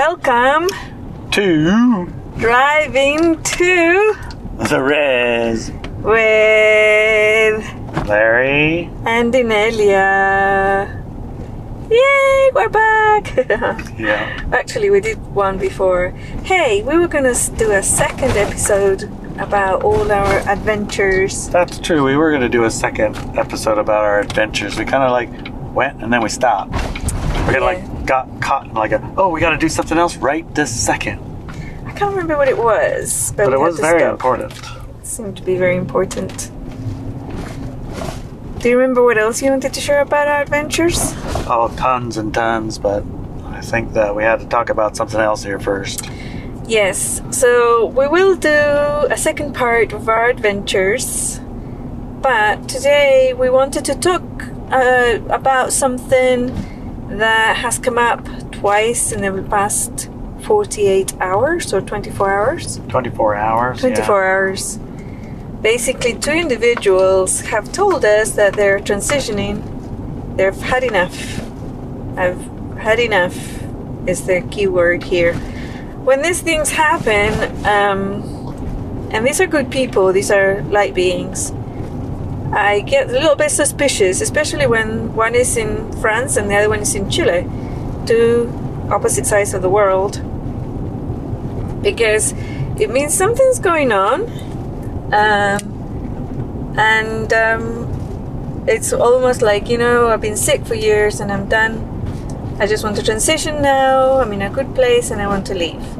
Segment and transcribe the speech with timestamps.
[0.00, 0.68] Welcome
[1.30, 2.06] to
[2.36, 4.14] driving to
[4.68, 5.70] the res.
[6.02, 7.64] with
[8.06, 8.90] Larry.
[9.06, 11.02] and Inelia.
[11.90, 13.32] Yay, we're back!
[13.98, 14.38] Yeah.
[14.52, 16.10] Actually, we did one before.
[16.44, 19.04] Hey, we were gonna do a second episode
[19.38, 21.48] about all our adventures.
[21.48, 22.04] That's true.
[22.04, 24.76] We were going to do a second episode about our adventures.
[24.78, 25.30] We kind of like
[25.74, 26.72] went and then we stopped.
[26.74, 27.60] We kind of Yeah.
[27.60, 30.70] like got caught in like a, oh, we got to do something else right this
[30.74, 31.20] second.
[31.84, 34.12] I can't remember what it was, but, But it was very stop.
[34.12, 34.52] important.
[35.00, 36.50] It seemed to be very important.
[38.60, 41.12] Do you remember what else you wanted to share about our adventures?
[41.48, 43.04] Oh, tons and tons, but
[43.46, 46.08] I think that we had to talk about something else here first.
[46.66, 51.38] Yes, so we will do a second part of our adventures,
[52.20, 54.22] but today we wanted to talk
[54.72, 56.50] uh, about something
[57.08, 60.08] that has come up twice in the past
[60.42, 62.80] 48 hours or 24 hours.
[62.88, 63.80] 24 hours.
[63.80, 64.78] 24 hours.
[65.62, 69.62] Basically, two individuals have told us that they're transitioning.
[70.36, 71.40] They've had enough.
[72.18, 72.40] I've
[72.78, 73.34] had enough
[74.06, 75.34] is the key word here.
[76.04, 77.32] When these things happen,
[77.66, 81.50] um, and these are good people, these are light beings,
[82.52, 86.68] I get a little bit suspicious, especially when one is in France and the other
[86.68, 87.48] one is in Chile,
[88.06, 88.52] two
[88.90, 90.22] opposite sides of the world.
[91.82, 92.32] Because
[92.78, 94.22] it means something's going on
[95.12, 101.48] um, and um, it's almost like you know i've been sick for years and i'm
[101.48, 101.92] done.
[102.58, 105.54] I just want to transition now i'm in a good place and i want to
[105.54, 105.95] leave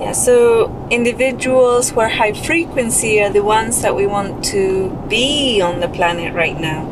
[0.00, 5.60] yeah so individuals who are high frequency are the ones that we want to be
[5.60, 6.84] on the planet right now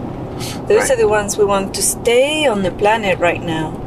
[0.69, 0.91] those Right.
[0.93, 3.81] are the ones we want to stay on the planet right now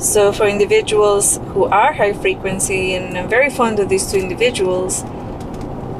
[0.00, 5.02] so, for individuals who are high frequency, and I'm very fond of these two individuals,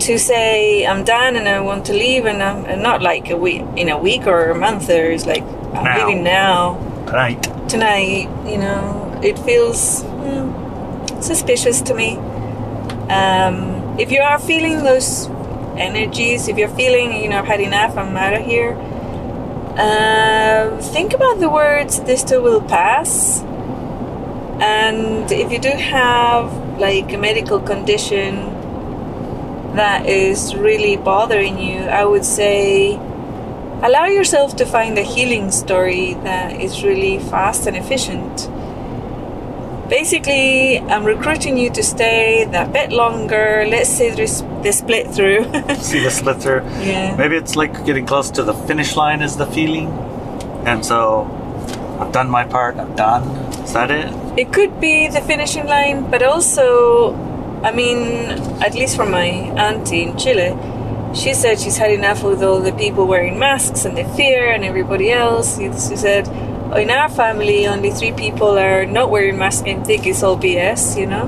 [0.07, 3.37] to say I'm done and I want to leave, and I'm and not like a
[3.37, 4.87] week in a week or a month.
[4.87, 5.43] There's like
[5.75, 6.07] I'm Now.
[6.07, 6.79] leaving now,
[7.09, 7.43] Tonight.
[7.69, 8.29] tonight.
[8.47, 12.19] You know, it feels hmm, suspicious to me.
[13.09, 15.29] Um, if you are feeling those
[15.77, 18.77] energies, if you're feeling you know I've had enough, I'm out of here.
[19.79, 23.41] Uh, think about the words "this too will pass."
[24.61, 28.35] And if you do have like a medical condition
[29.75, 32.97] that is really bothering you, I would say
[33.83, 38.51] allow yourself to find a healing story that is really fast and efficient.
[39.89, 43.65] Basically, I'm recruiting you to stay that bit longer.
[43.69, 45.45] Let's say there's the split through.
[45.77, 46.63] See the split through?
[46.81, 47.17] yeah.
[47.17, 49.89] Maybe it's like getting close to the finish line is the feeling.
[50.67, 51.25] And so
[51.99, 53.23] I've done my part, I'm done.
[53.65, 54.13] Is that it?
[54.39, 57.15] It could be the finishing line, but also,
[57.63, 57.99] I mean,
[58.63, 60.55] at least for my auntie in Chile,
[61.15, 64.65] she said she's had enough with all the people wearing masks and the fear and
[64.65, 65.57] everybody else.
[65.59, 70.07] She said, "Oh, in our family, only three people are not wearing masks and think
[70.07, 71.27] it's all BS, you know?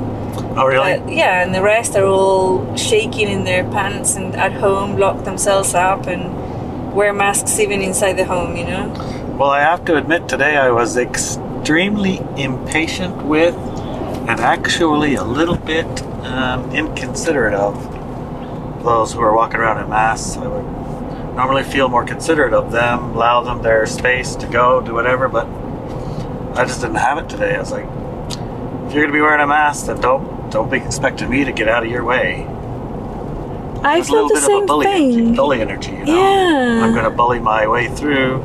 [0.56, 0.92] Oh, really?
[0.92, 5.24] Uh, yeah, and the rest are all shaking in their pants and at home, lock
[5.24, 8.88] themselves up and wear masks even inside the home, you know?
[9.38, 13.54] Well, I have to admit today I was extremely impatient with
[14.28, 15.86] and actually a little bit
[16.24, 17.74] um, inconsiderate of
[18.84, 20.36] those who are walking around in masks.
[20.36, 20.79] I would
[21.34, 25.46] normally feel more considerate of them, allow them their space to go, do whatever, but
[26.58, 27.54] I just didn't have it today.
[27.56, 31.30] I was like, if you're gonna be wearing a mask, then don't don't be expecting
[31.30, 32.44] me to get out of your way.
[33.82, 35.34] I There's a little felt the bit of same a bully, thing.
[35.36, 36.14] bully energy, you know.
[36.22, 36.84] Yeah.
[36.84, 38.42] I'm going to bully my way through,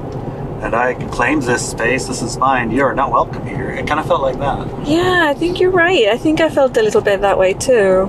[0.61, 2.05] and I can claim this space.
[2.07, 2.71] This is mine.
[2.71, 3.69] You are not welcome here.
[3.71, 4.87] It kind of felt like that.
[4.87, 6.07] Yeah, I think you're right.
[6.07, 8.07] I think I felt a little bit that way too.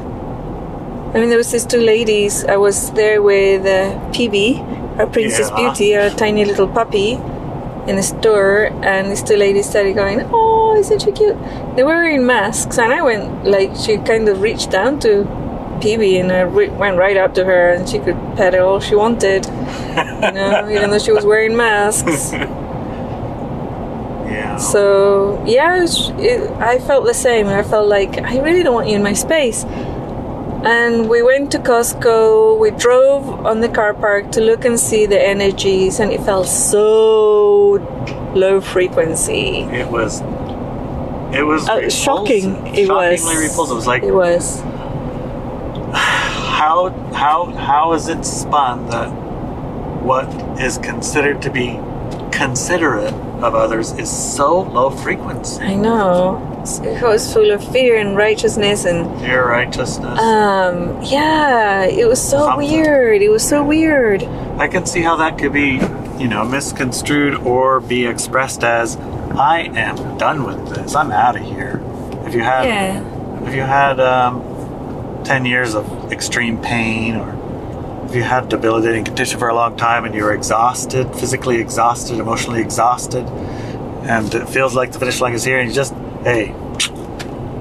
[1.16, 2.44] I mean, there was these two ladies.
[2.44, 5.56] I was there with uh, PB, our Princess Yeah.
[5.56, 7.12] Beauty, our tiny little puppy,
[7.87, 11.38] in the store, and these two ladies started going, "Oh, isn't she cute?"
[11.75, 15.25] They were wearing masks, and I went like she kind of reached down to
[15.81, 18.81] PB, and I re- went right up to her, and she could pet her all
[18.81, 22.32] she wanted, you know, even though she was wearing masks.
[24.26, 24.56] Yeah.
[24.56, 25.87] So yeah,
[26.19, 27.46] it, I felt the same.
[27.46, 29.64] I felt like I really don't want you in my space.
[30.67, 32.59] And we went to Costco.
[32.59, 36.47] We drove on the car park to look and see the energies, and it felt
[36.49, 37.75] so
[38.35, 39.61] low frequency.
[39.71, 40.23] it was.
[41.33, 42.67] It was Uh, shocking.
[42.75, 43.21] It was.
[43.21, 43.73] shockingly repulsive.
[43.73, 44.61] It was like It was.
[45.93, 49.09] how how how is it spun that
[50.03, 50.27] what
[50.61, 51.79] is considered to be
[52.33, 55.63] considerate of others is so low frequency.
[55.63, 56.41] I know.
[56.81, 60.19] It was full of fear and righteousness and Your righteousness.
[60.21, 62.71] um yeah it was so Something.
[62.71, 64.23] weird it was so weird
[64.59, 65.73] I can see how that could be,
[66.23, 68.97] you know, misconstrued or be expressed as,
[69.53, 70.95] "I am done with this.
[70.95, 71.75] I'm out of here."
[72.27, 73.03] If you had, yeah
[73.47, 74.35] if you had um,
[75.25, 77.29] ten years of extreme pain, or
[78.09, 82.63] if you had debilitating condition for a long time and you're exhausted, physically exhausted, emotionally
[82.63, 83.25] exhausted,
[84.15, 85.93] and it feels like the finish line is here, and you just,
[86.26, 86.52] hey,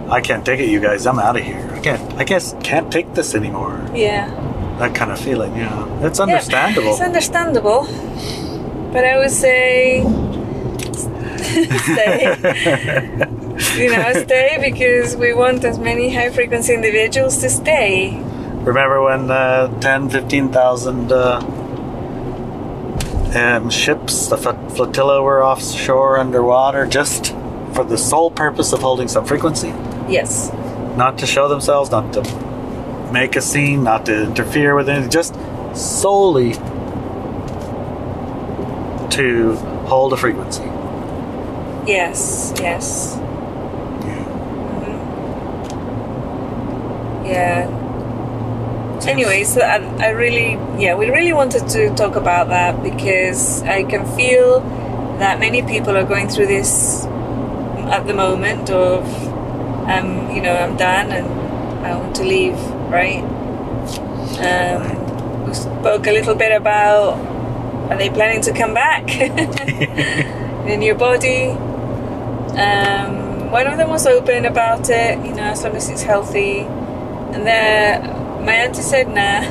[0.10, 1.06] I can't take it, you guys.
[1.06, 1.64] I'm out of here.
[1.74, 2.02] I can't.
[2.22, 3.76] I guess can't take this anymore.
[3.94, 4.26] yeah
[4.80, 5.56] That kind of feeling.
[5.56, 6.92] Yeah, it's Yeah, understandable.
[6.92, 7.82] it's understandable
[8.96, 10.02] but i would say
[11.94, 12.18] stay
[13.82, 17.92] you know stay because we want as many high frequency individuals to stay
[18.72, 21.40] Remember when uh, 10, 15,000 uh,
[23.36, 27.36] um, ships, the flotilla, were offshore underwater just
[27.76, 29.68] for the sole purpose of holding some frequency?
[30.10, 30.52] yes
[30.98, 32.22] Not to show themselves, not to
[33.12, 35.36] make a scene, not to interfere with anything, just
[35.76, 36.54] solely
[39.18, 39.56] to
[39.92, 40.64] hold a frequency.
[41.88, 44.10] yes yes mm-hmm.
[47.28, 47.68] Yeah.
[47.70, 47.82] Yeah.
[49.08, 54.06] Anyways, I, I really, yeah, we really wanted to talk about that because I can
[54.18, 54.62] feel
[55.20, 57.06] that many people are going through this
[57.90, 59.06] at the moment of,
[59.88, 61.28] um, you know, I'm done and
[61.86, 62.58] I want to leave,
[62.90, 63.24] right?
[64.40, 67.18] Um, we spoke a little bit about
[67.90, 69.08] are they planning to come back
[70.68, 71.50] in your body?
[72.58, 76.62] Um, one of them was open about it, you know, as long as it's healthy.
[76.62, 79.42] And then my auntie said, nah.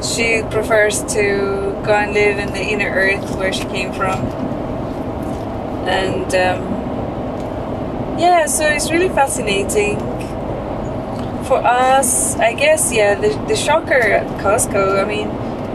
[0.02, 4.26] she prefers to go and live in the inner earth where she came from.
[5.86, 6.79] And um,
[8.20, 9.98] yeah, so it's really fascinating.
[11.46, 15.28] For us, I guess, yeah, the, the shocker at Costco, I mean,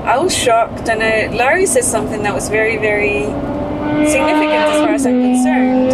[0.05, 0.87] I was shocked.
[0.87, 3.23] And uh, Larry said something that was very, very
[4.07, 5.91] significant as far as I'm concerned.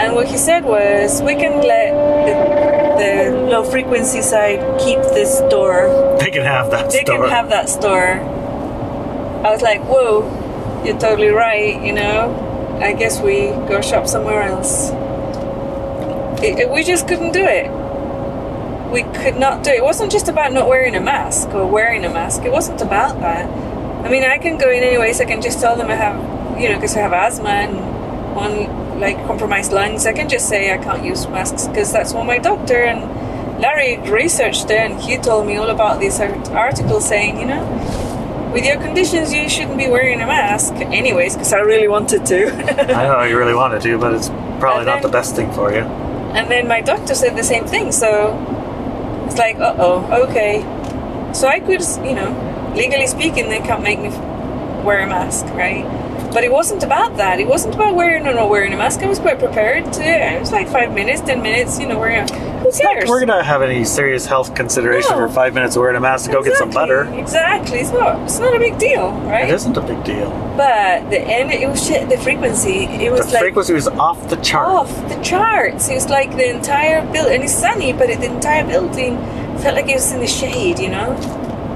[0.00, 1.92] And what he said was, we can let
[2.26, 6.16] the, the low frequency side keep this store.
[6.20, 7.00] They can have that store.
[7.00, 7.18] They store.
[7.18, 8.12] can have that store.
[9.44, 10.22] I was like, whoa,
[10.84, 12.78] you're totally right, you know?
[12.80, 14.92] I guess we go shop somewhere else.
[16.42, 17.70] It, we just couldn't do it.
[18.92, 19.76] We could not do it.
[19.78, 22.42] It wasn't just about not wearing a mask or wearing a mask.
[22.42, 23.48] It wasn't about that.
[24.04, 25.20] I mean, I can go in anyways.
[25.20, 29.00] I can just tell them I have, you know, because I have asthma and one
[29.00, 30.04] like compromised lungs.
[30.06, 33.98] I can just say I can't use masks because that's what my doctor and Larry
[34.10, 38.66] researched it and he told me all about this art- article saying, you know, with
[38.66, 42.92] your conditions you shouldn't be wearing a mask anyways because I really wanted to.
[42.94, 44.28] I know you really wanted to, but it's
[44.58, 45.82] probably And not the best thing for you.
[46.34, 48.36] And then my doctor said the same thing, so
[49.26, 50.60] it's like, uh oh, okay.
[51.34, 54.08] So I could, you know, legally speaking, they can't make me
[54.82, 55.84] wear a mask, right?
[56.32, 57.40] But it wasn't about that.
[57.40, 59.02] It wasn't about wearing or not wearing a mask.
[59.02, 60.02] I was quite prepared to.
[60.02, 62.52] It was like five minutes, ten minutes, you know, wearing a.
[62.62, 65.26] Who It's not we're gonna have any serious health consideration No.
[65.26, 67.02] for five minutes of wearing a mask to go get some butter.
[67.14, 67.80] Exactly.
[67.80, 68.20] It's not.
[68.22, 69.48] It's not a big deal, right?
[69.48, 70.30] It isn't a big deal.
[70.56, 72.08] But the end, it was shit.
[72.08, 72.84] The frequency.
[72.84, 74.66] It The was like frequency was off the chart.
[74.68, 75.88] off the charts.
[75.90, 79.18] It was like the entire building, and it's sunny, but the entire building
[79.58, 81.14] felt like it was in the shade, you know?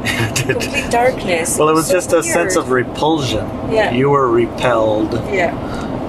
[0.37, 1.59] Complete darkness.
[1.59, 3.47] well, it was So just a sense of repulsion.
[3.73, 3.91] Yeah.
[3.93, 5.13] You were repelled.
[5.33, 5.53] Yeah,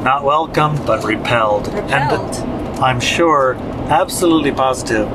[0.03, 1.67] Not welcome, but repelled.
[1.73, 2.35] repelled.
[2.35, 3.55] And I'm sure,
[3.89, 5.07] absolutely positive,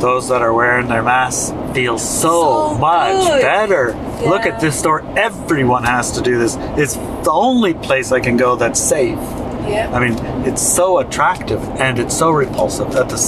[0.00, 3.42] those that are wearing their masks feel so, So much good.
[3.42, 3.92] better.
[4.26, 5.02] Look at this store.
[5.18, 6.56] Everyone has to do this.
[6.76, 9.18] It's the only place I can go that's safe.
[9.68, 9.90] yeah.
[9.94, 13.18] I mean, it's so attractive and it's so repulsive at the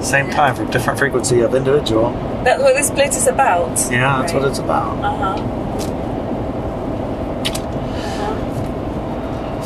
[0.00, 2.10] same time for different frequency of individual.
[2.44, 3.70] That's what this place is about.
[3.90, 4.98] Yeah, that's what it's about.
[5.02, 5.36] Uh huh.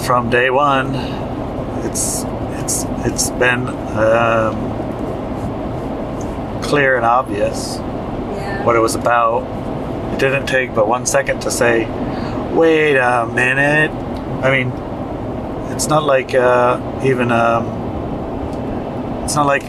[0.07, 0.95] From day one,
[1.85, 2.25] it's
[2.63, 4.55] it's it's been um,
[6.63, 8.65] clear and obvious Yeah.
[8.65, 9.43] what it was about.
[10.15, 11.87] It didn't take but one second to say,
[12.55, 13.91] "Wait a minute."
[14.43, 14.73] I mean,
[15.75, 17.67] it's not like uh, even um,
[19.25, 19.65] it's not like,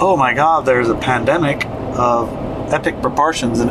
[0.00, 1.66] "Oh my God, there's a pandemic
[1.98, 2.28] of
[2.72, 3.70] epic proportions and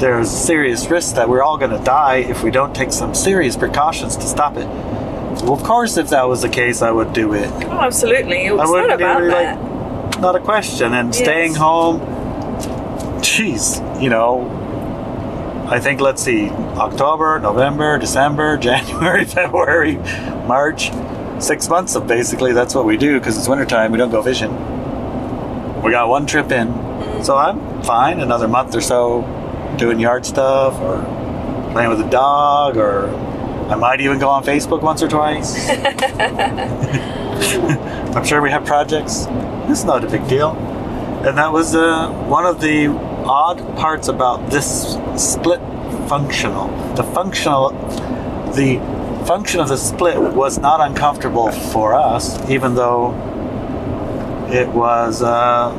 [0.00, 3.56] there's serious risks that we're all going to die if we don't take some serious
[3.56, 4.66] precautions to stop it."
[5.42, 7.50] Well, of course, if that was the case, I would do it.
[7.66, 8.46] Oh, absolutely.
[8.46, 10.20] It was wouldn't about even, like, that.
[10.20, 10.94] Not a question.
[10.94, 11.18] And Yes.
[11.18, 12.00] staying home,
[13.20, 14.50] jeez, you know,
[15.68, 19.96] I think, let's see, October, November, December, January, February,
[20.46, 20.90] March.
[21.38, 23.92] six months of basically that's what we do because it's wintertime.
[23.92, 24.52] We don't go fishing.
[25.82, 26.68] We got one trip in,
[27.26, 28.20] so I'm fine.
[28.20, 29.22] Another month or so
[29.78, 31.02] doing yard stuff or
[31.72, 33.08] playing with a dog, or
[33.68, 35.68] I might even go on Facebook once or twice.
[38.16, 39.26] I'm sure we have projects.
[39.68, 40.52] It's not a big deal.
[41.26, 45.58] And that was uh, one of the odd parts about this split
[46.08, 46.68] functional.
[46.94, 47.70] The functional,
[48.52, 48.78] the
[49.26, 53.14] function of the split was not uncomfortable for us, even though
[54.48, 55.72] it was uh,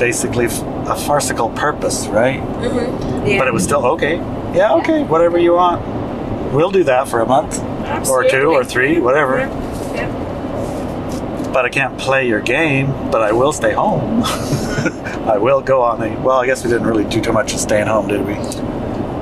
[0.00, 2.40] basically f- a farcical purpose, right?
[2.40, 3.26] Mm-hmm.
[3.26, 3.38] Yeah.
[3.38, 4.16] But it was still okay.
[4.56, 5.80] Yeah, okay, whatever you want.
[6.52, 7.60] We'll do that for a month
[8.08, 9.38] or two or three, whatever.
[9.38, 9.94] Yeah.
[9.94, 11.50] Yeah.
[11.52, 14.22] But I can't play your game, but I will stay home.
[15.28, 16.18] I will go on a.
[16.20, 18.34] Well, I guess we didn't really do too much of staying home, did we?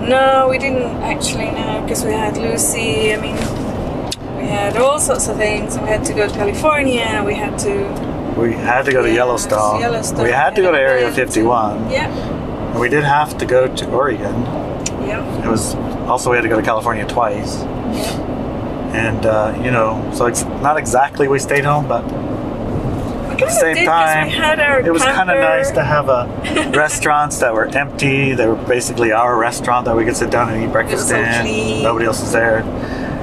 [0.09, 3.13] No, we didn't actually no, because we had Lucy.
[3.13, 3.37] I mean,
[4.37, 5.77] we had all sorts of things.
[5.79, 7.23] We had to go to California.
[7.27, 8.18] We had to.
[8.39, 9.81] We had to go to Yellowstone.
[9.81, 10.23] Yellowstone.
[10.25, 11.91] We had to go to Area 51.
[11.91, 12.09] Yeah.
[12.71, 14.43] And we did have to go to Oregon.
[15.07, 15.45] Yeah.
[15.45, 15.75] It was
[16.07, 17.63] also we had to go to California twice.
[17.63, 18.25] Yeah.
[18.95, 22.05] And uh, you know, so it's not exactly we stayed home, but
[23.43, 26.71] at the same time, we had our it was kind of nice to have a
[26.75, 28.35] restaurants that were empty.
[28.35, 31.43] They were basically our restaurant that we could sit down and eat breakfast so in.
[31.43, 31.83] clean.
[31.83, 32.63] Nobody else was there,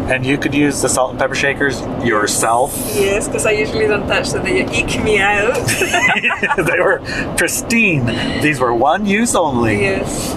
[0.08, 2.76] and you could use the salt and pepper shakers yourself.
[2.94, 4.44] Yes, because I usually don't touch them.
[4.44, 5.56] They eke me out.
[6.58, 7.00] they were
[7.38, 8.06] pristine.
[8.42, 9.82] These were one use only.
[9.82, 10.36] yes.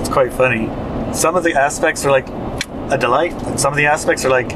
[0.00, 0.66] It's quite funny.
[1.14, 2.28] Some of the aspects are like
[2.90, 4.50] a delight, and some of the aspects are like,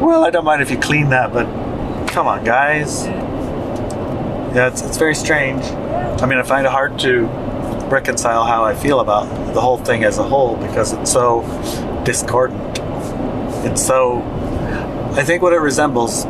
[0.00, 1.46] well, I don't mind if you clean that, but
[2.08, 3.06] come on, guys.
[4.54, 5.64] Yeah, it's, it's very strange.
[5.64, 7.26] I mean, I find it hard to
[7.90, 11.40] reconcile how I feel about the whole thing as a whole because it's so
[12.08, 12.78] discordant.
[13.66, 14.22] And so.
[15.18, 16.24] I think what it resembles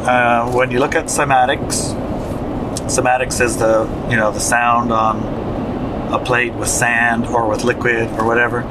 [0.00, 1.94] uh, when you look at cymatics,
[2.88, 8.08] cymatics is the you know the sound on a plate with sand or with liquid
[8.18, 8.62] or whatever,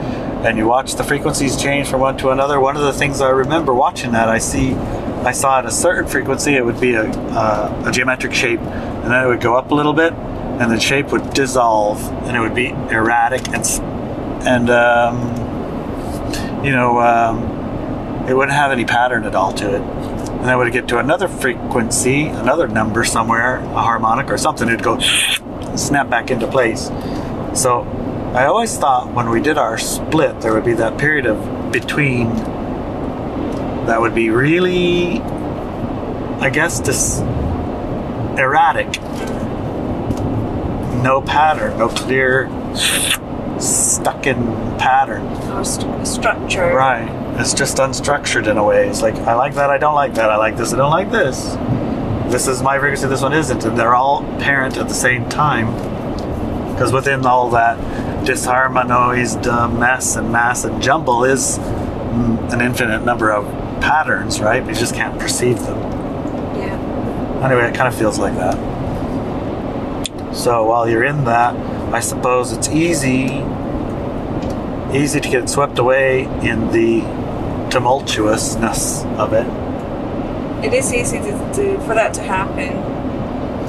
[0.44, 2.60] and you watch the frequencies change from one to another.
[2.60, 6.10] One of the things I remember watching that I see, I saw at a certain
[6.10, 9.72] frequency it would be a, uh, a geometric shape, and then it would go up
[9.72, 13.66] a little bit, and the shape would dissolve, and it would be erratic and
[14.46, 19.82] and um, you know um, it wouldn't have any pattern at all to it.
[19.82, 24.84] And then would get to another frequency, another number somewhere, a harmonic or something, it'd
[24.84, 25.00] go
[25.76, 26.88] snap back into place.
[27.54, 27.82] So
[28.36, 32.36] I always thought when we did our split, there would be that period of between
[33.88, 37.20] that would be really, I guess, this
[38.40, 39.02] erratic.
[41.02, 42.46] No pattern, no clear,
[43.60, 44.38] stuck in
[44.78, 45.26] pattern.
[45.52, 46.74] Or st- structure.
[46.76, 47.08] Right.
[47.40, 48.88] It's just unstructured in a way.
[48.88, 51.12] It's like, I like that, I don't like that, I like this, I don't like
[51.12, 51.56] this.
[52.32, 53.64] This is my frequency, this one isn't.
[53.64, 55.74] And they're all parent at the same time.
[56.74, 57.78] Because within all that
[58.26, 63.46] disharmonized uh, mess and mass and jumble is mm, an infinite number of
[63.82, 64.66] patterns, right?
[64.66, 65.78] You just can't perceive them.
[66.58, 67.42] Yeah.
[67.44, 68.58] Anyway, it kind of feels like that.
[70.36, 71.56] So while you're in that,
[71.92, 73.44] I suppose it's easy
[74.94, 77.02] easy to get swept away in the
[77.70, 79.46] tumultuousness of it.
[80.66, 82.74] It is easy to, to for that to happen.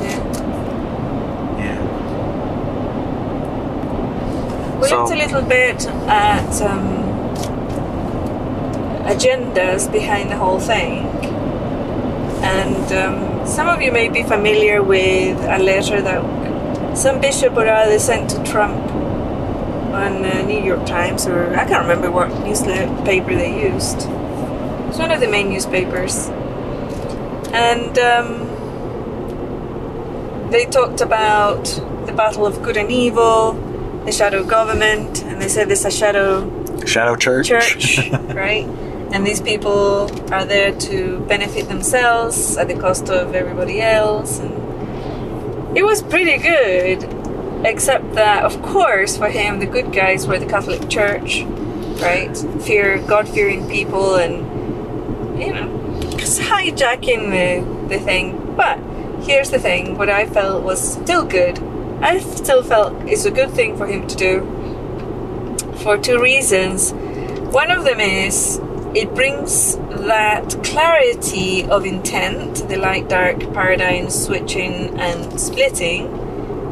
[0.02, 0.20] Yeah.
[1.60, 1.80] Yeah.
[4.80, 6.88] We So- looked a little bit at um,
[9.06, 11.06] agendas behind the whole thing.
[12.42, 16.22] And um, some of you may be familiar with a letter that
[16.94, 18.90] some bishop or other sent to Trump
[19.92, 24.06] on uh, New York Times, or I can't remember what newspaper they used.
[24.88, 26.28] It's one of the main newspapers.
[27.52, 28.50] And um,
[30.50, 31.64] they talked about
[32.06, 33.52] the battle of good and evil,
[34.04, 36.48] the shadow government, and they said there's a shadow
[36.86, 37.48] Shadow Church.
[37.48, 38.66] church, right?
[39.12, 44.38] And these people are there to benefit themselves at the cost of everybody else.
[44.38, 44.69] And
[45.74, 47.04] it was pretty good,
[47.64, 51.42] except that, of course, for him, the good guys were the Catholic Church,
[52.00, 52.36] right?
[52.62, 58.54] Fear, God fearing people, and, you know, just hijacking the, the thing.
[58.56, 58.78] But
[59.22, 61.58] here's the thing what I felt was still good.
[62.02, 66.92] I still felt it's a good thing for him to do for two reasons.
[67.52, 68.60] One of them is
[68.94, 76.10] it brings that clarity of intent, the light dark paradigm switching and splitting,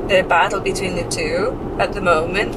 [0.08, 2.56] the battle between the two at the moment,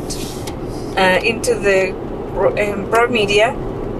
[0.97, 3.49] uh, into the um, broad media.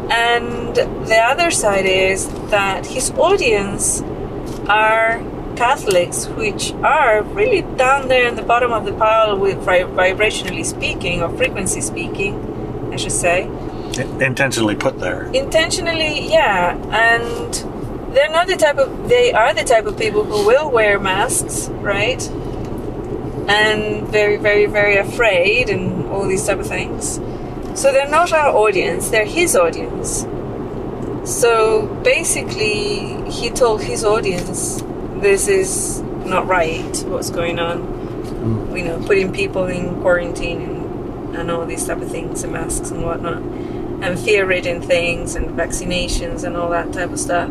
[0.10, 4.02] And the other side is that his audience
[4.68, 5.24] are
[5.56, 11.22] Catholics, which are really down there in the bottom of the pile with vibrationally speaking,
[11.22, 13.48] or frequency speaking, I should say.
[14.22, 15.30] Intentionally put there.
[15.34, 16.76] Intentionally, yeah.
[16.92, 17.54] And
[18.14, 21.70] they're not the type of, they are the type of people who will wear masks,
[21.80, 22.22] right?
[23.48, 27.20] And very, very, very afraid and all these type of things.
[27.74, 30.26] So they're not our audience, they're his audience.
[31.24, 34.84] So basically, he told his audience
[35.22, 37.78] this is not right, what's going on.
[37.82, 38.76] Hmm.
[38.76, 42.90] You know, putting people in quarantine and, and all these type of things, and masks
[42.92, 43.42] and whatnot,
[44.02, 47.50] and fear ridden things, and vaccinations and all that type of stuff.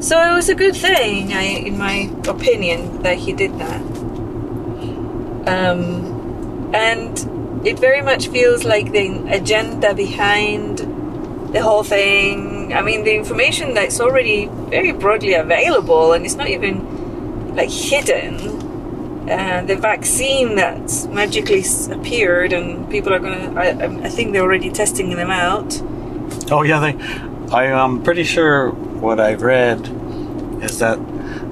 [0.00, 3.80] So it was a good thing, I, in my opinion, that he did that.
[5.48, 10.78] Um, and it very much feels like the agenda behind
[11.52, 12.72] the whole thing.
[12.72, 18.57] I mean, the information that's already very broadly available, and it's not even like hidden.
[19.30, 23.52] Uh, the vaccine that's magically appeared, and people are gonna.
[23.60, 25.80] I, I- I think they're already testing them out.
[26.50, 27.54] Oh yeah, they.
[27.54, 29.80] I am pretty sure what I've read
[30.62, 30.98] is that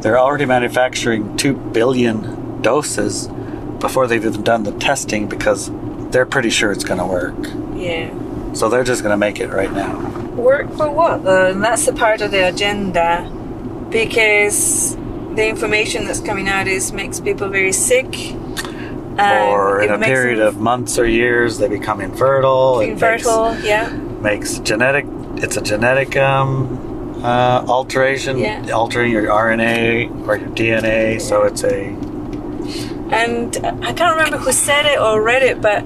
[0.02, 3.28] they're already manufacturing two billion doses
[3.80, 5.70] before they've even done the testing because
[6.10, 7.34] they're pretty sure it's going to work.
[7.74, 8.10] Yeah.
[8.52, 9.98] So they're just going to make it right now.
[10.34, 11.50] Work for what though?
[11.50, 13.30] And that's the part of the agenda
[13.90, 14.96] because
[15.36, 18.34] the information that's coming out is makes people very sick.
[19.18, 22.80] or in a period of months or years, they become infertile.
[22.80, 23.58] Infertile.
[23.60, 23.88] yeah.
[23.88, 25.06] Makes, makes genetic.
[25.36, 28.70] It's a genetic um, uh, alteration, Yeah.
[28.70, 31.20] altering your RNA or your DNA.
[31.20, 31.94] So it's a
[33.10, 35.84] And I can't remember who said it or read it, but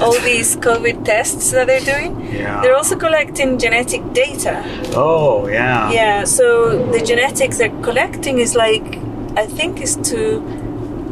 [0.00, 2.60] all these COVID tests that they're doing, yeah.
[2.62, 4.62] they're also collecting genetic data.
[4.94, 5.90] oh yeah.
[5.92, 8.98] Yeah, so the genetics they're collecting is like,
[9.36, 10.38] I think, is to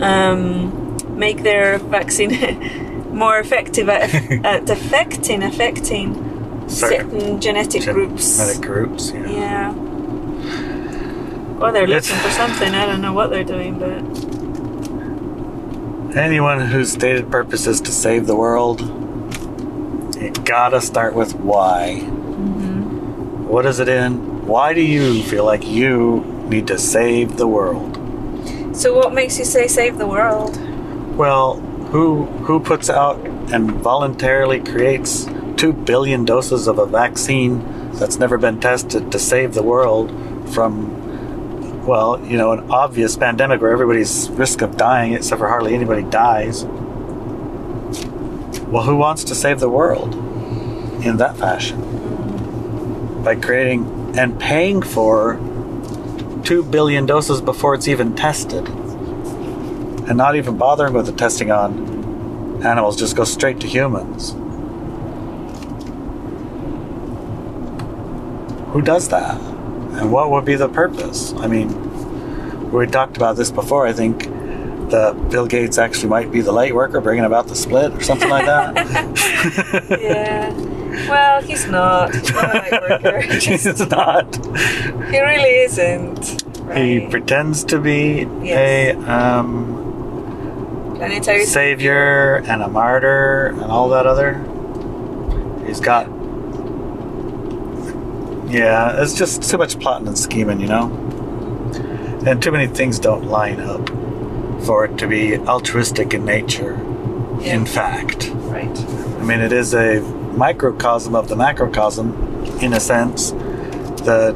[0.01, 2.33] um, make their vaccine
[3.13, 6.15] more effective at, at affecting affecting
[6.69, 8.39] Certain certain genetic groups.
[8.39, 9.13] Genetic groups.
[9.13, 9.31] Yeah.
[9.31, 9.75] Yeah.
[11.61, 12.75] Or they're It's- looking for something.
[12.75, 14.03] I don't know what they're doing, but
[16.17, 18.81] Anyone whose stated purpose is to save the world,
[20.19, 22.01] you gotta start with why.
[22.01, 23.47] Mm-hmm.
[23.47, 24.47] What is it in?
[24.47, 27.93] Why do you feel like you need to save the world?
[28.75, 30.57] so what makes you say save the world?
[31.19, 31.57] Well,
[31.91, 33.19] who who puts out
[33.53, 35.27] and voluntarily creates
[35.57, 40.11] two billion doses of a vaccine that's never been tested to save the world
[40.55, 41.06] from
[41.87, 46.03] well, you know, an obvious pandemic where everybody's risk of dying, except for hardly anybody
[46.03, 46.65] dies.
[48.65, 50.15] Well, who wants to save the world
[51.05, 53.23] in that fashion?
[53.23, 55.39] By creating and paying for
[56.45, 62.65] two billion doses before it's even tested and not even bothering with the testing on
[62.65, 64.33] animals, just go straight to humans.
[68.73, 69.56] Who does that?
[69.97, 71.33] And what would be the purpose?
[71.35, 73.87] I mean, we talked about this before.
[73.87, 74.25] I think
[74.91, 78.29] the Bill Gates actually might be the light worker bringing about the split or something
[78.29, 78.77] like that.
[80.01, 80.53] Yeah.
[81.09, 82.15] Well, he's not.
[82.15, 83.21] He's not a light worker.
[83.41, 84.35] He's not.
[84.37, 86.43] he really isn't.
[86.75, 88.97] He pretends to be Yes.
[88.97, 94.35] a um, Planetary savior and a martyr and all that other.
[95.67, 96.07] He's got.
[98.49, 100.85] Yeah, it's just too much plotting and scheming, you know?
[102.27, 103.89] And too many things don't line up
[104.65, 106.79] for it to be altruistic in nature,
[107.41, 107.55] Yeah.
[107.55, 108.31] in fact.
[108.35, 108.69] Right.
[109.21, 110.01] I mean, it is a
[110.37, 112.15] microcosm of the macrocosm,
[112.63, 113.31] in a sense.
[114.05, 114.35] The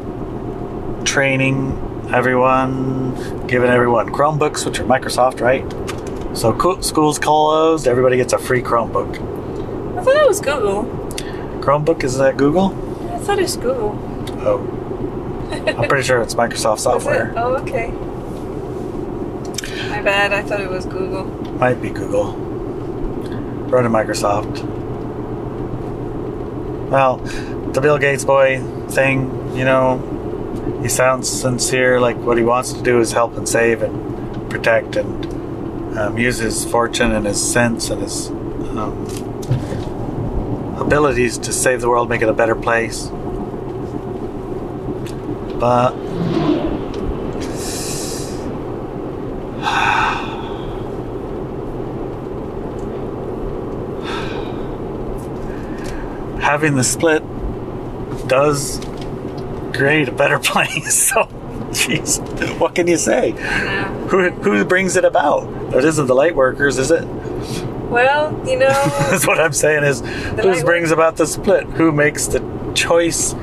[1.05, 1.77] training
[2.13, 5.65] everyone, giving everyone Chromebooks, which are Microsoft, right?
[6.37, 9.17] So co- schools closed, everybody gets a free Chromebook.
[9.99, 10.85] I thought that was Google.
[11.61, 12.71] Chromebook is that Google?
[13.31, 13.97] I thought it was Google.
[14.41, 17.31] Oh, I'm pretty sure it's Microsoft software.
[17.31, 17.37] it?
[17.37, 17.93] Oh, okay.
[19.89, 20.33] My bad.
[20.33, 21.27] I thought it was Google.
[21.53, 22.33] Might be Google.
[22.33, 24.65] Run to Microsoft.
[26.91, 27.19] Well,
[27.73, 32.83] the Bill Gates boy thing, you know, he sounds sincere, like what he wants to
[32.83, 37.91] do is help and save and protect and um, use his fortune and his sense
[37.91, 39.07] and his um,
[40.81, 43.09] abilities to save the world, make it a better place.
[45.61, 45.91] But
[56.41, 57.23] having the split
[58.29, 58.81] does
[59.75, 61.09] create a better place.
[61.11, 61.25] So,
[61.71, 63.33] jeez, what can you say?
[64.09, 65.49] Who who brings it about?
[65.75, 67.05] It isn't the light workers, is it?
[67.91, 68.69] Well, you know,
[69.11, 69.85] That's what I'm saying.
[69.85, 71.65] Is who brings about the split?
[71.65, 72.41] Who makes the
[72.75, 73.35] choice?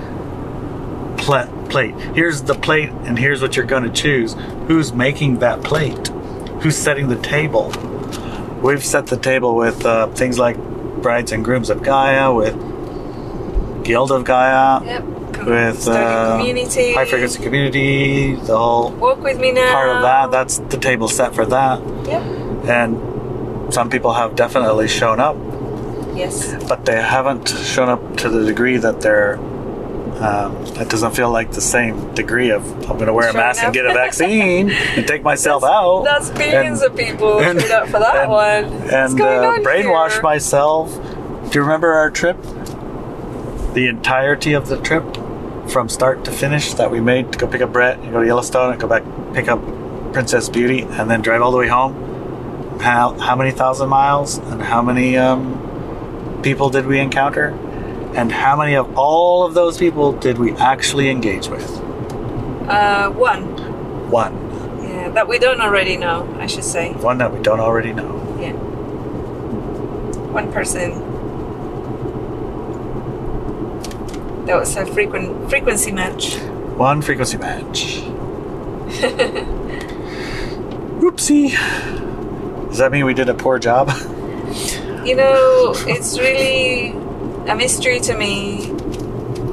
[1.18, 1.94] Pla- plate.
[2.16, 4.34] Here's the plate, and here's what you're going to choose.
[4.68, 6.08] Who's making that plate?
[6.62, 7.72] Who's setting the table?
[8.62, 10.58] We've set the table with uh, things like
[11.02, 12.56] Brides and Grooms of Gaia, with
[13.84, 15.04] Guild of Gaia, yep.
[15.46, 19.72] with uh, community, High Frequency Community, the whole walk with me now.
[19.72, 20.32] part of that.
[20.32, 21.80] That's the table set for that.
[22.08, 22.24] Yep.
[22.68, 25.36] And some people have definitely shown up
[26.16, 26.56] Yes.
[26.68, 29.38] but they haven't shown up to the degree that they're.
[30.20, 33.64] Um, it doesn't feel like the same degree of I'm going to wear a mask
[33.64, 36.04] and get a vaccine and take myself out.
[36.06, 38.82] That's billions and, of people and- showed up for that and- one.
[38.82, 40.22] What's and uh, brainwash here?
[40.24, 40.92] myself.
[41.52, 42.42] Do you remember our trip?
[43.74, 45.04] The entirety of the trip,
[45.70, 48.26] from start to finish, that we made to go pick up Brett and go to
[48.26, 49.04] Yellowstone and go back
[49.36, 49.62] pick up
[50.14, 52.80] Princess Beauty and then drive all the way home.
[52.80, 57.50] How how many thousand miles and how many um, people did we encounter?
[58.18, 61.70] And how many of all of those people did we actually engage with?
[62.68, 63.44] Uh, one.
[64.10, 64.34] One.
[64.82, 66.94] Yeah, that we don't already know, I should say.
[66.94, 68.12] One that we don't already know.
[68.42, 68.54] Yeah.
[70.34, 70.94] One person.
[74.48, 76.38] That was a frequent frequency match.
[76.76, 77.98] One frequency match.
[81.04, 81.52] Oopsie.
[82.70, 83.92] Does that mean we did a poor job?
[85.06, 86.96] You know, it's really
[87.48, 88.66] a mystery to me.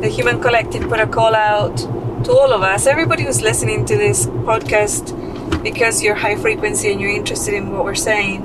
[0.00, 1.76] The Human Collective put a call out
[2.24, 5.14] to all of us, everybody who's listening to this podcast,
[5.62, 8.42] because you're high frequency and you're interested in what we're saying.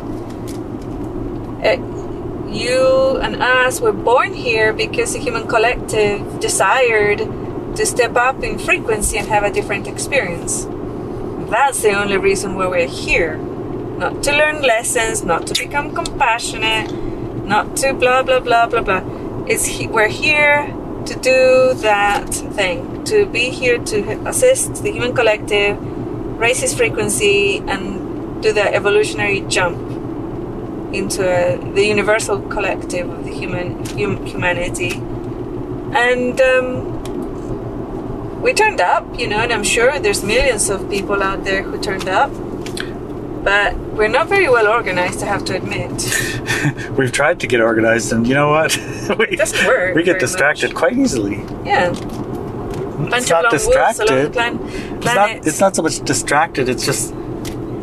[1.64, 7.18] Uh, you and us were born here because the Human Collective desired
[7.76, 10.68] to step up in frequency and have a different experience.
[11.50, 13.38] That's the only reason why we're here.
[13.38, 16.92] Not to learn lessons, not to become compassionate,
[17.46, 19.19] not to blah blah blah blah blah.
[19.50, 20.72] It's he- we're here
[21.06, 25.76] to do that thing, to be here to assist the human collective,
[26.38, 29.78] raise its frequency, and do the evolutionary jump
[30.94, 34.92] into uh the universal collective of the human hum, humanity.
[35.94, 36.68] And um,
[38.42, 41.78] we turned up, you know, and I'm sure there's millions of people out there who
[41.82, 42.32] turned up.
[43.43, 45.91] But we're not very well organized, I have to admit.
[46.97, 48.75] We've tried to get organized, and you know what?
[49.17, 49.95] we, It doesn't work.
[49.95, 50.75] we get distracted much.
[50.78, 51.38] quite easily.
[51.65, 54.12] Yeah, It's bunch not of along the distracted.
[54.97, 57.13] It's not, it's not so much distracted, it's just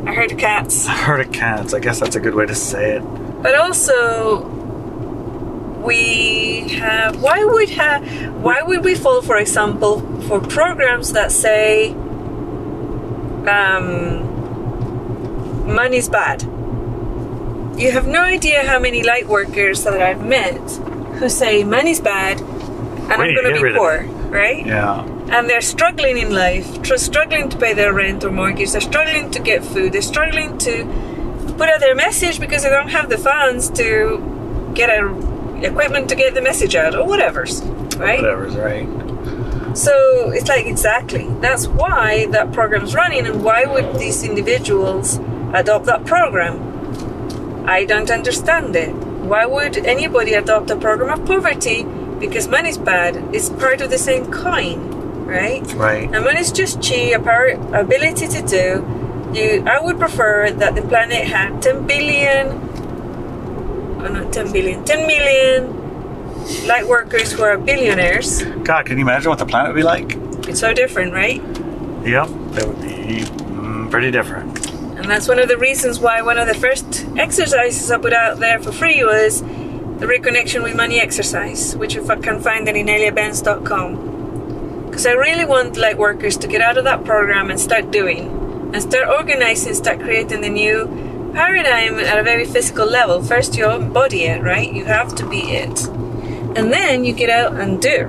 [0.07, 0.87] I heard cats.
[0.87, 1.73] a herd of cats.
[1.75, 3.03] I guess that's a good way to say it.
[3.43, 4.45] But also,
[5.85, 7.21] we have.
[7.23, 8.05] Why would have?
[8.43, 11.91] Why would we fall, for example, for programs that say,
[13.49, 14.23] um,
[15.67, 16.43] money's bad?
[17.79, 20.59] You have no idea how many light workers that I've met
[21.19, 24.65] who say money's bad, and I'm going to be poor, right?
[24.65, 25.05] Yeah.
[25.29, 29.31] and they're struggling in life, tr- struggling to pay their rent or mortgage, they're struggling
[29.33, 30.85] to get food, they're struggling to
[31.59, 35.05] put out their message because they don't have the funds to get a,
[35.63, 37.63] equipment to get the message out or whatever's,
[37.97, 38.21] right?
[38.21, 38.87] Whatever's right.
[39.77, 45.19] So it's like exactly that's why that program's running, and why would these individuals
[45.61, 47.67] adopt that program?
[47.69, 48.95] I don't understand it.
[48.95, 51.85] Why would anybody adopt a program of poverty?
[52.21, 53.17] Because money's bad.
[53.35, 55.67] It's part of the same coin, right?
[55.75, 56.05] Right.
[56.05, 58.93] And money's just chi, a power ability to do.
[59.35, 62.47] You, I would prefer that the planet had 10 billion,
[64.01, 68.45] oh not 10 billion, 10 million light workers who are billionaires.
[68.63, 70.15] God, can you imagine what the planet would be like?
[70.49, 71.43] It's so different, right?
[72.07, 74.66] Yep, that would be mm, pretty different.
[75.07, 78.41] And that's one of the reasons why one of the first exercises I put out
[78.41, 84.87] there for free was the reconnection with money exercise, which you can find in ineliabenz.com.
[84.87, 88.73] Because I really want light workers to get out of that program and start doing,
[88.75, 93.23] and start organizing, start creating the new paradigm at a very physical level.
[93.23, 94.73] First, you embody it, right?
[94.73, 95.87] You have to be it.
[95.87, 98.07] And then you get out and do.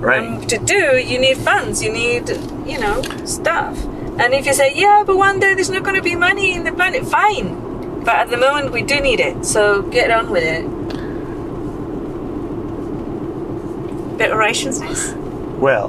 [0.00, 0.26] Right.
[0.26, 2.30] Um, to do, you need funds, you need,
[2.64, 3.84] you know, stuff.
[4.18, 6.64] And if you say, yeah, but one day there's not going to be money in
[6.64, 8.02] the planet, fine.
[8.04, 10.64] But at the moment, we do need it, so get on with it.
[14.18, 15.12] Bit of righteousness?
[15.58, 15.88] Well,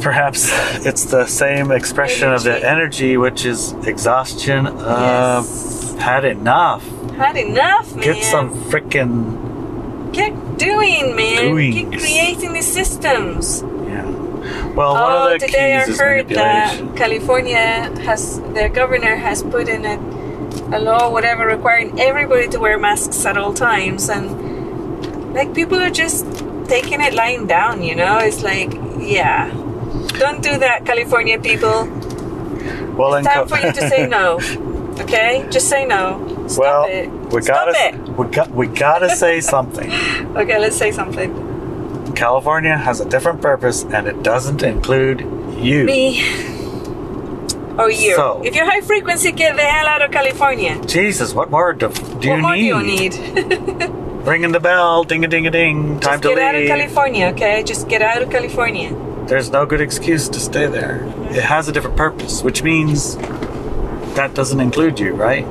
[0.00, 0.48] perhaps
[0.86, 2.66] it's the same expression of the Energy.
[2.66, 4.66] energy, which is exhaustion.
[4.66, 5.94] Uh, Yes.
[5.98, 6.84] had enough.
[7.16, 8.04] Had enough, man.
[8.04, 11.48] Get some freaking Get doing, man.
[11.50, 11.90] Doing.
[11.90, 13.62] Get creating these systems.
[14.74, 16.96] Well, one oh, of the today I is heard that.
[16.96, 17.56] California
[18.02, 19.96] has their governor has put in a,
[20.76, 25.90] a law, whatever, requiring everybody to wear masks at all times, and like people are
[25.90, 26.26] just
[26.66, 27.82] taking it lying down.
[27.82, 29.50] You know, it's like, yeah,
[30.18, 31.86] don't do that, California people.
[32.96, 34.40] well, in Time Co- for you to say no.
[34.94, 36.46] Okay, just say no.
[36.46, 37.10] Stop well, it.
[37.32, 38.08] we Stop gotta it.
[38.16, 39.90] we got we gotta say something.
[40.36, 41.34] Okay, let's say something.
[42.12, 45.20] California has a different purpose, and it doesn't include
[45.58, 45.84] you.
[45.84, 46.20] Me
[47.78, 48.14] or you.
[48.16, 50.80] So- if you're high frequency, get the hell out of California.
[50.86, 53.12] Jesus, what more do, do what you more need?
[53.12, 53.90] do you need?
[54.24, 56.00] Ringing the bell, ding a ding a ding.
[56.00, 56.66] Time Just to get out of.
[56.66, 57.62] California, okay?
[57.62, 58.94] Just get out of California.
[59.26, 61.04] There's no good excuse to stay there.
[61.30, 63.16] It has a different purpose, which means
[64.16, 65.44] that doesn't include you, right?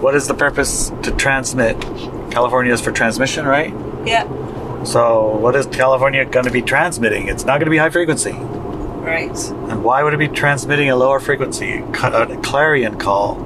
[0.00, 1.78] What is the purpose to transmit?
[2.30, 3.74] California is for transmission, right?
[4.06, 4.24] Yeah,
[4.84, 7.28] So, what is California going to be transmitting?
[7.28, 8.32] It's not going to be high frequency.
[8.32, 9.36] right.
[9.70, 13.36] And why would it be transmitting a lower frequency, uh, a clarion call,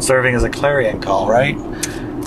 [0.00, 1.56] serving as a clarion call, right?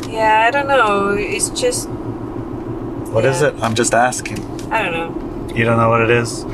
[0.10, 1.10] Yeah, I don't know.
[1.18, 3.50] It's just, What is Yeah.
[3.50, 3.56] it?
[3.62, 4.40] I'm just asking.
[4.72, 5.54] I don't know.
[5.56, 6.46] You don't know what it is?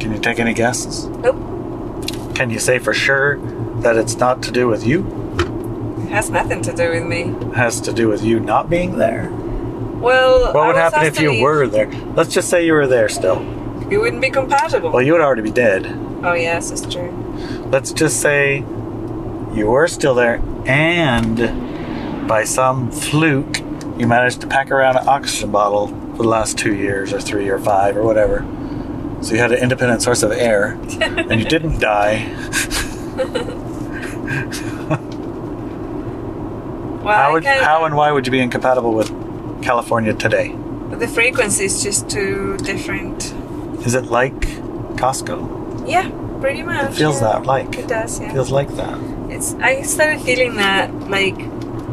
[0.00, 1.06] Can you take any guesses?
[1.06, 1.36] Nope.
[2.34, 3.38] Can you say for sure
[3.80, 5.04] that it's not to do with you?
[6.10, 7.34] Has nothing to do with me.
[7.54, 9.28] Has to do with you not being there.
[10.00, 11.42] Well, What would happen if you leave.
[11.42, 11.90] were there?
[12.14, 13.40] Let's just say you were there still.
[13.88, 14.90] We wouldn't be compatible.
[14.90, 15.86] Well, you would already be dead.
[16.22, 17.10] oh, yes, that's true.
[17.70, 18.58] Let's just say
[19.52, 23.58] you were still there and by some fluke
[23.98, 27.48] you managed to pack around an oxygen bottle for the last two years or three
[27.48, 28.46] or five or whatever.
[29.22, 32.26] So you had an independent source of air and you didn't die.
[37.08, 39.08] Well, How, would, how and why would you be incompatible with
[39.62, 40.54] California today?
[40.90, 43.32] the frequency is just too different.
[43.86, 44.38] Is it like
[45.00, 45.88] Costco?
[45.88, 46.10] Yeah,
[46.42, 46.90] pretty much.
[46.92, 47.32] It feels yeah.
[47.32, 47.78] that like.
[47.78, 48.34] It does, yeah.
[48.34, 48.98] feels like that.
[49.30, 49.54] It's.
[49.54, 51.38] I started feeling that, like,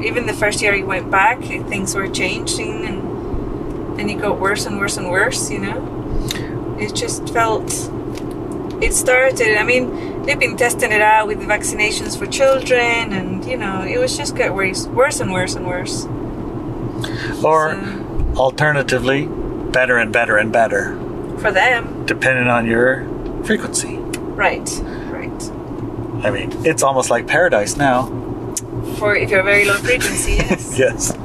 [0.04, 4.65] even the first year I went back, things were changing, and and it got worse
[4.65, 5.49] and worse and worse.
[5.49, 7.71] You know, it just felt.
[8.84, 9.58] It started.
[9.58, 13.81] I mean, they've been testing it out with the vaccinations for children, and you know,
[13.83, 16.05] it was just get worse, worse and worse and worse.
[17.43, 19.27] Or So, alternatively,
[19.71, 20.95] better and better and better,
[21.39, 23.05] for them, depending on your
[23.43, 23.97] frequency.
[24.35, 24.67] right,
[25.11, 25.51] right.
[26.25, 28.07] I mean, it's almost like paradise now.
[28.97, 30.77] For if you're a very low frequency, yes.
[30.79, 31.17] Yes.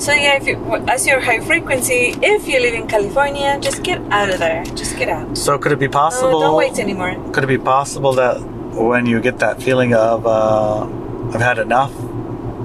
[0.00, 0.56] So yeah, if you
[0.88, 4.64] as you're high frequency, if you live in California, just get out of there.
[4.64, 5.36] Just get out.
[5.36, 6.40] So could it be No, possible?
[6.40, 7.14] don't wait anymore.
[7.32, 8.40] Could it be possible that
[8.74, 10.86] when you get that feeling of uh,
[11.34, 11.92] I've had enough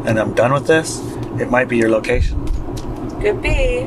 [0.08, 1.00] and I'm done with this,
[1.38, 2.39] it might be your location?
[3.21, 3.82] Could be.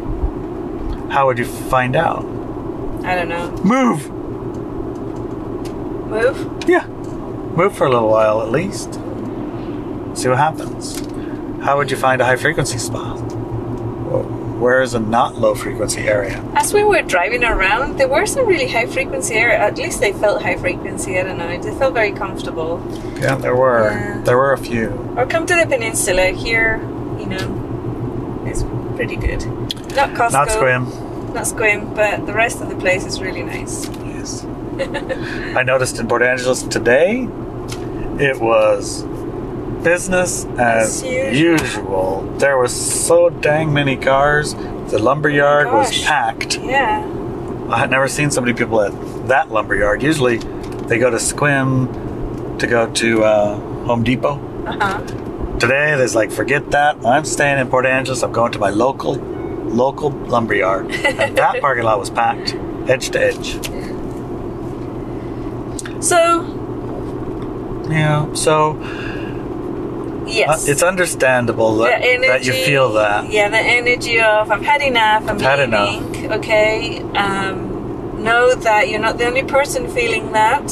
[1.11, 2.25] How would you find out?
[3.05, 3.51] I don't know.
[3.65, 4.11] Move.
[6.11, 6.65] Move.
[6.69, 6.87] Yeah.
[7.57, 8.95] Move for a little while at least.
[10.19, 11.01] See what happens.
[11.65, 13.19] How would you find a high frequency spot?
[14.59, 16.43] Where is a not low frequency area?
[16.55, 19.57] As we were driving around, there were some really high frequency area.
[19.57, 21.17] At least they felt high frequency.
[21.17, 21.63] I don't know.
[21.63, 22.83] They felt very comfortable.
[23.21, 23.91] Yeah, there were.
[23.91, 24.21] Yeah.
[24.23, 24.89] There were a few.
[25.17, 26.79] Or come to the peninsula here.
[27.21, 28.65] You know, it's
[28.97, 29.47] pretty good.
[29.95, 30.33] Not Costco.
[30.33, 31.35] Not Sequim.
[31.35, 33.89] Not Sequim, but the rest of the place is really nice.
[34.05, 34.45] Yes.
[35.57, 37.29] I noticed in Port Angeles today,
[38.19, 39.05] it was
[39.83, 41.33] business as As usual.
[41.35, 42.35] usual.
[42.39, 42.73] There was
[43.07, 44.55] so dang many cars.
[44.55, 46.59] The lumberyard was packed.
[46.59, 47.05] Yeah.
[47.71, 48.93] I had never seen so many people at
[49.29, 50.03] that lumberyard.
[50.03, 50.39] Usually,
[50.89, 54.39] they go to Sequim to go to uh, Home Depot.
[54.67, 55.01] Uh huh.
[55.59, 57.05] Today, there's like, forget that.
[57.05, 58.23] I'm staying in Port Angeles.
[58.23, 60.91] I'm going to my local, local lumberyard.
[60.93, 62.55] and that parking lot was packed,
[62.89, 63.59] edge to edge.
[66.03, 66.45] So
[67.91, 68.33] Yeah.
[68.35, 68.75] So
[70.29, 70.69] yes.
[70.69, 73.31] uh, it's understandable that, energy, that you feel that.
[73.31, 75.23] Yeah, the energy of I've had enough.
[75.23, 76.33] I'm I've had leaving.
[76.33, 77.01] Okay.
[77.15, 80.71] Um, know that you're not the only person feeling that,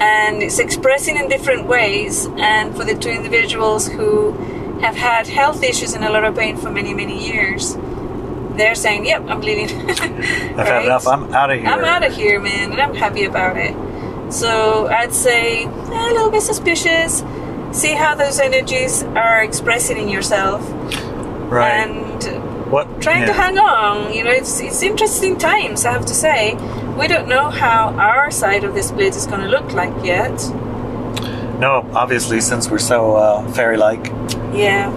[0.00, 2.26] and it's expressing in different ways.
[2.36, 4.32] And for the two individuals who
[4.80, 7.76] have had health issues and a lot of pain for many many years,
[8.56, 11.06] they're saying, "Yep, I'm leaving." I've had enough.
[11.06, 11.68] I'm out of here.
[11.68, 13.74] I'm out of here, man, and I'm happy about it.
[14.32, 17.22] So I'd say eh, a little bit suspicious.
[17.72, 20.60] See how those energies are expressing in yourself,
[21.50, 21.70] Right.
[21.86, 23.00] and what?
[23.00, 24.12] trying to hang on.
[24.12, 25.84] You know, it's it's interesting times.
[25.86, 26.54] I have to say,
[26.98, 30.32] we don't know how our side of the split is going to look like yet.
[31.60, 34.06] No, obviously, since we're so uh, fairy-like,
[34.54, 34.90] Yeah.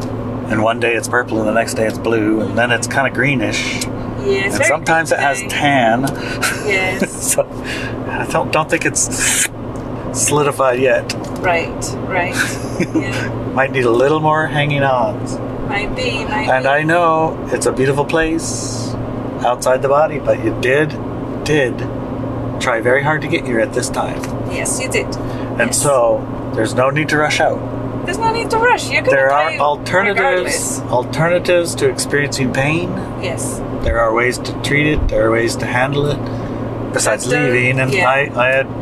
[0.49, 3.07] and one day it's purple and the next day it's blue, and then it's kind
[3.07, 3.83] of greenish,
[4.23, 4.45] Yeah.
[4.53, 6.03] And sometimes it has tan.
[6.65, 7.33] Yes.
[7.33, 7.43] so
[8.07, 9.47] I don't don't think it's
[10.13, 11.13] solidified yet.
[11.39, 11.67] Right.
[12.07, 12.35] Right.
[12.95, 13.29] Yeah.
[13.53, 15.19] Might need a little more hanging on.
[15.67, 16.23] might be.
[16.25, 16.69] Might And be.
[16.69, 18.93] I know it's a beautiful place
[19.43, 20.89] outside the body, but you did,
[21.43, 21.77] did
[22.61, 24.21] try very hard to get here at this time.
[24.51, 25.07] Yes, you did.
[25.59, 25.81] And Yes.
[25.81, 26.21] so
[26.55, 27.59] there's no need to rush out.
[28.05, 28.89] There's no need to rush.
[28.89, 30.81] You're gonna There are alternatives, regardless.
[30.91, 32.89] alternatives to experiencing pain.
[33.21, 33.59] Yes.
[33.83, 35.07] There are ways to treat it.
[35.07, 36.17] There are ways to handle it.
[36.93, 38.09] Besides That's the- leaving, and yeah.
[38.09, 38.19] I,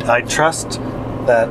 [0.08, 0.80] I, I trust
[1.26, 1.48] that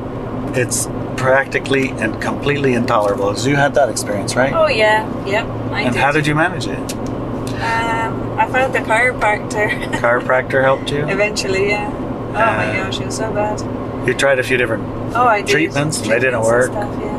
[0.57, 3.37] it's practically and completely intolerable.
[3.37, 4.53] You had that experience, right?
[4.53, 5.05] Oh yeah.
[5.25, 5.45] Yep.
[5.71, 6.01] I and did.
[6.01, 6.93] how did you manage it?
[6.93, 11.07] Um, I found the chiropractor Chiropractor helped you.
[11.07, 11.69] eventually.
[11.69, 11.91] Yeah.
[11.93, 13.59] Oh my Uh, gosh, it was so bad.
[14.07, 14.83] You tried a few different
[15.15, 15.51] Oh, I did.
[15.51, 16.71] treatments, they didn't work.
[16.71, 17.17] Stuff, yeah.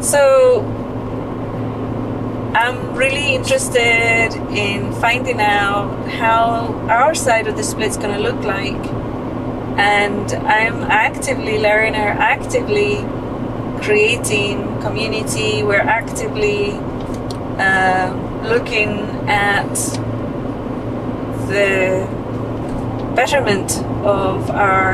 [0.00, 0.64] So,
[2.54, 8.42] I'm really interested in finding out how our side of the split's going to look
[8.42, 8.74] like,
[9.78, 12.96] and I'm actively learning, or actively
[13.80, 15.62] creating community.
[15.62, 16.72] We're actively
[17.58, 18.12] uh,
[18.44, 19.72] looking at
[21.48, 22.06] the
[23.14, 24.92] betterment of our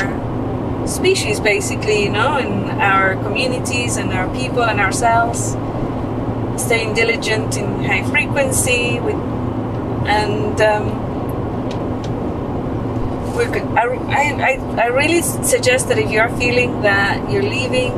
[0.86, 5.56] species basically you know and our communities and our people and ourselves
[6.62, 9.14] staying diligent in high frequency with
[10.06, 11.03] and um,
[13.36, 17.92] I, I, I really suggest that if you're feeling that you're leaving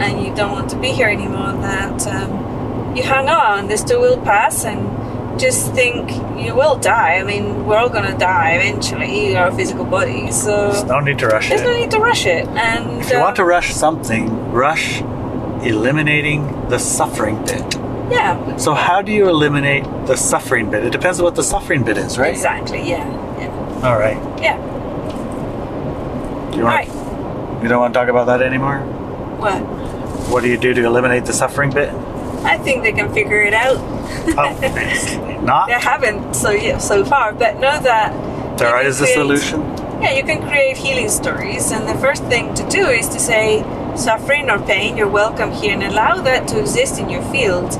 [0.00, 3.98] and you don't want to be here anymore that um, you hang on this too
[4.00, 6.10] will pass and just think
[6.44, 10.84] you will die i mean we're all gonna die eventually our physical bodies so There's
[10.84, 11.64] no need to rush there's it.
[11.64, 12.46] There's no need to rush it.
[12.48, 15.00] And If you want to um, rush something, rush
[15.62, 17.74] eliminating the suffering bit.
[18.10, 20.84] yeah, So how do you eliminate the suffering bit?
[20.84, 22.32] It depends on what the suffering bit is, right?
[22.32, 22.78] exactly.
[22.88, 23.29] Yeah, yeah,
[23.82, 24.16] All right.
[24.42, 24.56] yeah.
[26.50, 26.88] Do you want?
[26.88, 27.62] Right.
[27.62, 28.80] You don't want to talk about that anymore.
[29.38, 29.60] What?
[30.30, 31.88] What do you do to eliminate the suffering bit?
[32.44, 33.78] I think they can figure it out.
[34.36, 35.68] Obviously oh, not.
[35.68, 38.12] They haven't so yeah, so far, but know that
[38.58, 39.60] There you can is a solution.
[40.02, 43.62] Yeah, you can create healing stories, and the first thing to do is to say,
[43.96, 47.70] suffering or pain, you're welcome here, and allow that to exist in your field.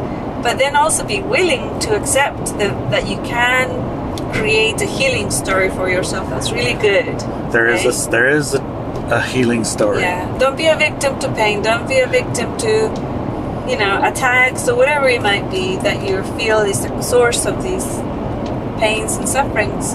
[0.43, 3.90] But then also be willing to accept that, that you can
[4.33, 6.29] create a healing story for yourself.
[6.31, 7.19] That's really good.
[7.53, 8.09] There is okay?
[8.09, 8.63] a there is a,
[9.11, 10.01] a healing story.
[10.01, 11.63] Yeah, don't be a victim to pain.
[11.63, 12.69] Don't be a victim to,
[13.69, 17.63] you know, attacks or whatever it might be that you feel is the source of
[17.63, 17.87] these
[18.81, 19.95] pains and sufferings.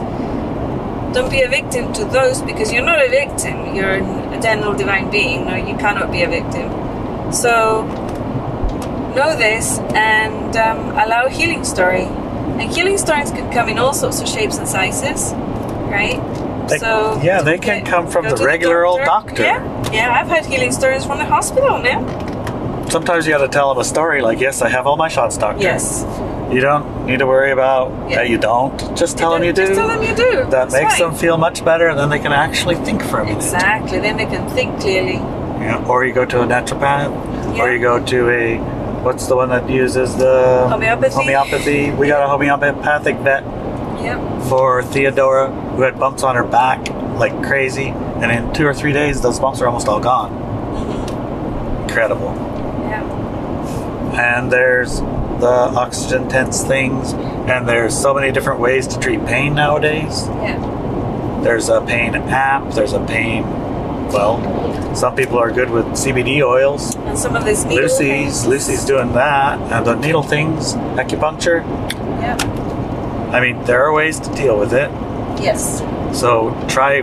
[1.15, 3.75] Don't be a victim to those because you're not a victim.
[3.75, 5.45] You're an eternal divine being.
[5.45, 6.69] No, you cannot be a victim.
[7.31, 7.83] So
[9.15, 12.07] know this and um, allow healing story.
[12.60, 15.34] And healing stories can come in all sorts of shapes and sizes,
[15.91, 16.19] right?
[16.69, 19.43] They- so yeah, they can yeah, come from the regular old doctor.
[19.43, 22.01] Yeah, yeah, I've had healing stories from the hospital now.
[22.89, 25.38] Sometimes you got to tell them a story like, "Yes, I have all my shots,
[25.38, 26.05] doctor." Yes,
[26.51, 28.17] You don't need to worry about Yeah.
[28.17, 28.29] that.
[28.29, 28.77] You don't.
[28.95, 29.65] Just tell them you do.
[29.65, 30.31] Just tell them you do.
[30.38, 31.10] that That's makes fine.
[31.10, 33.38] them feel much better, and then they can actually think for a minute.
[33.43, 33.99] exactly.
[33.99, 35.19] Then they can think clearly.
[35.60, 35.84] Yeah.
[35.88, 37.12] Or you go to a naturopath,
[37.55, 37.63] Yeah.
[37.63, 38.60] or you go to a
[39.05, 41.13] what's the one that uses the Homeopathy.
[41.15, 41.91] homeopathy.
[41.91, 43.43] We got a homeopathic vet
[44.01, 44.19] Yep.
[44.49, 48.91] for Theodora who had bumps on her back like crazy, and in two or three
[48.93, 50.31] days, those bumps are almost all gone.
[51.83, 52.33] Incredible.
[52.89, 53.03] Yeah.
[54.19, 59.53] And there's the oxygen tents things, and there's so many different ways to treat pain
[59.55, 60.27] nowadays.
[60.27, 60.59] Yeah.
[61.43, 62.73] There's a pain app.
[62.73, 63.43] There's a pain.
[64.11, 66.95] Well, some people are good with CBD oils.
[66.95, 68.45] And some of these Lucy's things.
[68.45, 71.63] Lucy's doing that, and the needle things, acupuncture.
[72.21, 72.41] Yep.
[73.33, 74.89] I mean, there are ways to deal with it.
[75.41, 75.79] Yes.
[76.17, 77.01] So try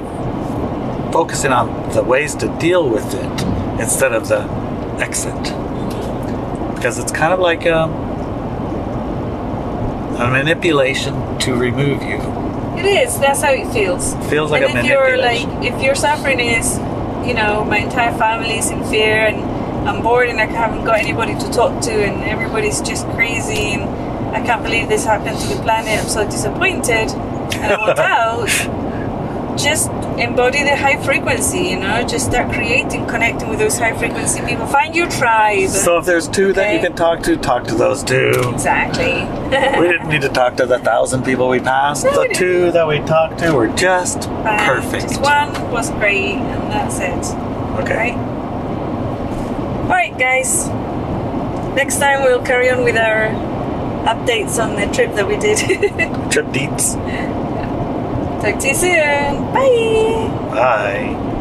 [1.12, 3.42] focusing on the ways to deal with it
[3.80, 4.40] instead of the
[4.98, 5.42] exit,
[6.74, 7.84] because it's kind of like a,
[10.18, 12.20] a manipulation to remove you.
[12.78, 13.18] It is.
[13.18, 14.14] That's how it feels.
[14.30, 16.78] Feels like and a if you're like, if your suffering is,
[17.26, 19.40] you know, my entire family is in fear and
[19.88, 23.82] I'm bored and I haven't got anybody to talk to and everybody's just crazy and
[24.34, 26.00] I can't believe this happened to the planet.
[26.00, 27.10] I'm so disappointed
[27.54, 28.48] and I want out.
[29.58, 32.06] Just embody the high frequency, you know.
[32.06, 34.66] Just start creating, connecting with those high frequency people.
[34.66, 35.68] Find your tribe.
[35.68, 38.32] so if there's two that you can talk to, talk to those two.
[38.52, 39.24] exactly.
[39.80, 42.04] we didn't need to talk to the thousand people we passed.
[42.04, 42.36] No, the didn't.
[42.36, 45.08] two that we talked to were just perfect.
[45.08, 47.34] Just one was great, and that's it.
[47.82, 48.12] Okay.
[48.12, 48.32] Right?
[49.88, 50.68] right, guys.
[51.76, 53.28] Next time we'll carry on with our
[54.04, 55.58] updates on the trip that we did.
[56.30, 56.96] Trip deets.
[58.42, 59.52] Talk to you soon.
[59.52, 60.50] Bye.
[60.50, 61.31] Bye.